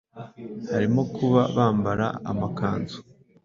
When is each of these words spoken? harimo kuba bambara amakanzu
harimo 0.71 1.01
kuba 1.15 1.41
bambara 1.55 2.07
amakanzu 2.31 2.99